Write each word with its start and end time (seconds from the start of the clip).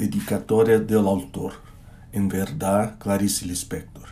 Dedicatoria 0.00 0.78
del 0.78 1.06
autor. 1.06 1.52
En 2.10 2.26
verdad, 2.26 2.98
Clarice 2.98 3.44
Lispector. 3.44 4.08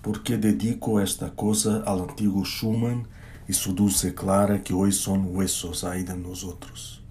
¿Por 0.00 0.22
qué 0.22 0.38
dedico 0.38 1.00
esta 1.00 1.34
cosa 1.34 1.82
al 1.84 2.02
antiguo 2.02 2.44
Schumann 2.44 3.08
y 3.48 3.52
su 3.52 3.74
dulce 3.74 4.14
clara 4.14 4.62
que 4.62 4.72
hoy 4.72 4.92
son 4.92 5.34
huesos 5.34 5.82
en 5.82 6.22
nosotros? 6.22 7.02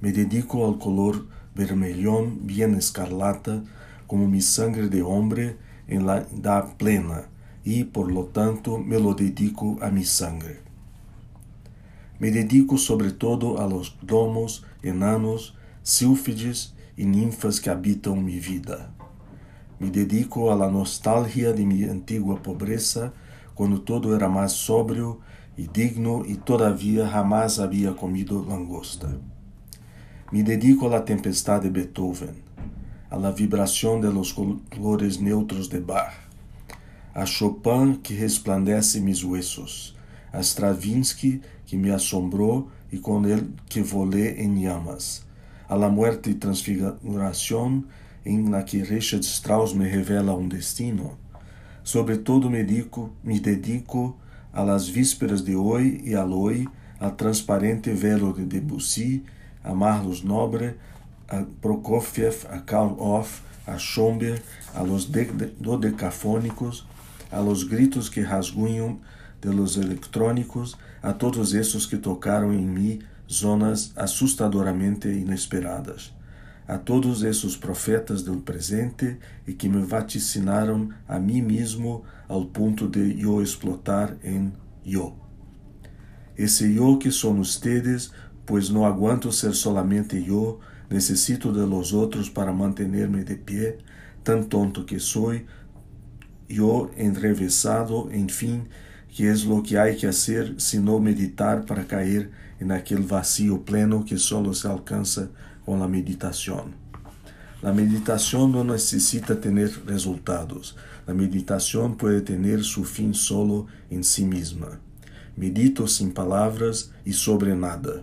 Me 0.00 0.12
dedico 0.12 0.68
al 0.68 0.78
color 0.78 1.26
vermellón 1.56 2.46
bien 2.46 2.76
escarlata 2.76 3.64
como 4.06 4.28
mi 4.28 4.40
sangre 4.40 4.88
de 4.88 5.02
hombre 5.02 5.56
en 5.88 6.06
la 6.06 6.18
edad 6.18 6.76
plena 6.76 7.26
y 7.64 7.82
por 7.82 8.12
lo 8.12 8.26
tanto 8.26 8.78
me 8.78 9.00
lo 9.00 9.14
dedico 9.14 9.78
a 9.82 9.90
mi 9.90 10.04
sangre. 10.04 10.60
Me 12.20 12.30
dedico 12.30 12.78
sobre 12.78 13.10
todo 13.10 13.60
a 13.60 13.66
los 13.66 13.96
domos, 14.00 14.64
enanos, 14.84 15.56
sílfides 15.82 16.73
e 16.96 17.04
ninfas 17.04 17.58
que 17.58 17.70
habitam 17.70 18.16
mi 18.16 18.38
vida. 18.38 18.90
Me 19.78 19.90
dedico 19.90 20.54
la 20.54 20.70
nostalgia 20.70 21.52
de 21.52 21.64
mi 21.64 21.84
antigua 21.84 22.36
pobreza, 22.36 23.12
quando 23.54 23.78
todo 23.78 24.14
era 24.14 24.28
mais 24.28 24.52
sóbrio 24.52 25.20
e 25.56 25.66
digno 25.66 26.24
e 26.26 26.36
todavia 26.36 27.06
jamás 27.06 27.58
havia 27.58 27.92
comido 27.92 28.42
langosta. 28.42 29.20
Me 30.32 30.42
dedico 30.42 30.86
a 30.86 30.90
la 30.90 31.00
tempestad 31.00 31.62
de 31.62 31.70
Beethoven, 31.70 32.34
la 33.10 33.30
vibração 33.30 34.00
de 34.00 34.08
los 34.08 34.32
colores 34.32 35.20
neutros 35.20 35.68
de 35.68 35.80
Bach, 35.80 36.14
a 37.14 37.24
Chopin 37.24 37.94
que 38.02 38.14
resplandece 38.14 39.00
mis 39.00 39.22
huesos, 39.22 39.94
a 40.32 40.40
Stravinsky 40.40 41.40
que 41.64 41.76
me 41.76 41.92
assombrou 41.92 42.68
e 42.90 42.98
com 42.98 43.24
ele 43.24 43.54
que 43.68 43.80
volé 43.80 44.42
em 44.42 44.62
llamas, 44.62 45.24
a 45.68 45.76
la 45.76 45.88
muerte 45.88 46.30
y 46.30 46.34
transfiguración 46.34 47.86
en 48.24 48.50
la 48.50 48.64
que 48.64 48.84
Richard 48.84 49.20
Strauss 49.20 49.74
me 49.74 49.88
revela 49.88 50.32
un 50.32 50.48
destino. 50.48 51.16
Sobre 51.82 52.18
todo 52.18 52.48
me 52.48 52.64
dedico, 52.64 53.10
me 53.22 53.38
dedico 53.40 54.16
a 54.52 54.64
las 54.64 54.92
vísperas 54.92 55.44
de 55.44 55.56
hoy 55.56 56.00
y 56.04 56.14
al 56.14 56.32
hoy, 56.32 56.68
al 56.98 57.16
transparente 57.16 57.92
velo 57.92 58.32
de 58.32 58.46
Debussy, 58.46 59.24
a 59.62 59.74
Marlos 59.74 60.24
Nobre, 60.24 60.76
a 61.28 61.44
Prokofiev, 61.60 62.46
a 62.50 62.64
Karl 62.64 62.96
Orff, 62.98 63.40
a 63.66 63.76
Schomberg, 63.78 64.42
a 64.74 64.82
los 64.82 65.10
dodecafónicos, 65.58 66.86
a 67.30 67.40
los 67.40 67.68
gritos 67.68 68.10
que 68.10 68.24
rasguñam 68.24 68.98
de 69.44 69.52
los 69.52 69.76
electrónicos, 69.76 70.78
a 71.02 71.12
todos 71.12 71.52
esses 71.52 71.84
que 71.84 71.98
tocaram 71.98 72.52
em 72.52 72.66
mim 72.66 72.98
zonas 73.30 73.92
assustadoramente 73.94 75.08
inesperadas, 75.08 76.14
a 76.66 76.78
todos 76.78 77.22
esses 77.22 77.54
profetas 77.54 78.22
do 78.22 78.38
presente 78.38 79.18
e 79.46 79.52
que 79.52 79.68
me 79.68 79.84
vaticinaram 79.84 80.88
a 81.06 81.18
mim 81.18 81.42
mesmo 81.42 82.04
ao 82.26 82.46
ponto 82.46 82.88
de 82.88 83.20
eu 83.20 83.42
explotar 83.42 84.16
em 84.24 84.50
eu. 84.86 85.14
Esse 86.36 86.74
eu 86.74 86.96
que 86.96 87.12
são 87.12 87.38
ustedes, 87.38 88.10
pois 88.46 88.70
não 88.70 88.86
aguento 88.86 89.30
ser 89.30 89.52
solamente 89.52 90.16
eu, 90.26 90.58
necessito 90.88 91.52
de 91.52 91.60
los 91.60 91.92
outros 91.92 92.30
para 92.30 92.52
manter-me 92.52 93.24
de 93.24 93.36
pé, 93.36 93.76
tão 94.22 94.42
tonto 94.42 94.84
que 94.84 94.98
sou, 94.98 95.38
eu 96.48 96.90
enrevesado, 96.96 98.10
enfim, 98.12 98.64
que 99.14 99.28
é 99.28 99.32
lo 99.44 99.62
que 99.62 99.76
há 99.76 99.94
que 99.94 100.06
fazer, 100.06 100.56
sino 100.58 100.98
meditar 100.98 101.64
para 101.64 101.84
cair 101.84 102.32
en 102.60 102.72
aquel 102.72 103.02
vacío 103.02 103.60
pleno 103.60 104.04
que 104.04 104.18
solo 104.18 104.52
se 104.52 104.66
alcanza 104.66 105.30
con 105.64 105.78
la 105.78 105.86
meditación. 105.86 106.74
La 107.62 107.72
meditación 107.72 108.50
no 108.50 108.64
necesita 108.64 109.40
tener 109.40 109.70
resultados. 109.86 110.76
La 111.06 111.14
meditación 111.14 111.96
puede 111.96 112.22
tener 112.22 112.64
su 112.64 112.84
fin 112.84 113.14
solo 113.14 113.68
en 113.88 114.02
sí 114.02 114.24
misma. 114.24 114.80
Medito 115.36 115.86
sin 115.86 116.12
palabras 116.12 116.90
y 117.04 117.12
sobre 117.12 117.54
nada. 117.54 118.02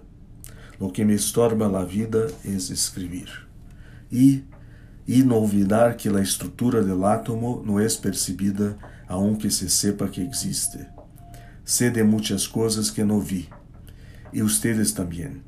Lo 0.79 0.93
que 0.93 1.03
me 1.03 1.15
estorba 1.15 1.67
la 1.67 1.83
vida 1.83 2.27
es 2.45 2.71
escribir. 2.71 3.27
Y, 4.09 4.43
y 5.05 5.23
no 5.23 5.39
olvidar 5.39 5.97
que 5.97 6.09
la 6.09 6.21
estructura 6.21 6.81
del 6.81 7.03
átomo 7.03 7.61
no 7.65 7.81
es 7.81 7.97
percibida 7.97 8.77
aunque 9.09 9.51
se 9.51 9.67
sepa 9.67 10.09
que 10.09 10.23
existe. 10.23 10.87
Sé 11.63 11.91
de 11.91 12.03
muchas 12.03 12.47
cosas 12.47 12.91
que 12.91 13.05
no 13.05 13.21
vi 13.21 13.47
y 14.33 14.41
ustedes 14.41 14.93
también. 14.93 15.43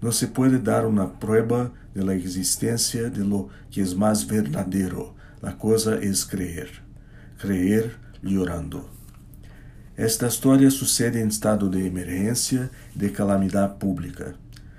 No 0.00 0.12
se 0.12 0.26
puede 0.26 0.58
dar 0.58 0.86
una 0.86 1.18
prueba 1.18 1.72
de 1.94 2.04
la 2.04 2.14
existencia 2.14 3.10
de 3.10 3.24
lo 3.24 3.48
que 3.70 3.82
es 3.82 3.94
más 3.94 4.26
verdadero. 4.26 5.14
La 5.40 5.56
cosa 5.58 5.96
es 5.96 6.24
creer. 6.24 6.70
Creer 7.38 7.96
llorando. 8.22 8.88
Esta 9.96 10.26
historia 10.26 10.70
sucede 10.70 11.20
en 11.20 11.28
estado 11.28 11.68
de 11.68 11.86
emergencia 11.86 12.70
de 12.94 13.12
calamidad 13.12 13.76
pública. 13.78 14.34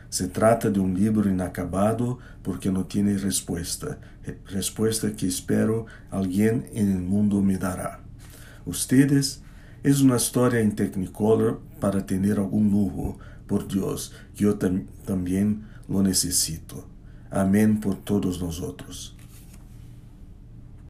Se 0.09 0.27
trata 0.27 0.69
de 0.69 0.79
un 0.79 0.93
libro 0.93 1.29
inacabado 1.29 2.19
porque 2.41 2.71
no 2.71 2.85
tiene 2.85 3.17
respuesta, 3.17 3.99
respuesta 4.47 5.11
que 5.15 5.27
espero 5.27 5.85
en 6.11 6.65
el 6.73 7.01
mundo 7.01 7.41
me 7.41 7.57
dará. 7.57 7.99
Ustedes 8.65 9.42
es 9.83 10.01
una 10.01 10.15
historia 10.15 10.61
en 10.61 10.75
Technicolor 10.75 11.61
para 11.79 12.05
tener 12.05 12.39
algún 12.39 12.71
lujo, 12.71 13.17
por 13.47 13.67
Dios, 13.67 14.13
que 14.35 14.45
eu 14.45 14.55
tam, 14.55 14.85
lo 15.87 16.01
necessito. 16.01 16.87
Amém 17.29 17.75
por 17.75 17.95
todos 17.95 18.39
nós 18.39 18.59
outros. 18.59 19.15